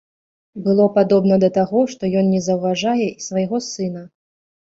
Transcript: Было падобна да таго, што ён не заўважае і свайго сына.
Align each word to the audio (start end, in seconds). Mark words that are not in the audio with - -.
Было 0.67 0.85
падобна 0.95 1.35
да 1.43 1.49
таго, 1.57 1.83
што 1.91 2.03
ён 2.21 2.25
не 2.35 2.41
заўважае 2.47 3.05
і 3.09 3.23
свайго 3.29 3.57
сына. 3.69 4.01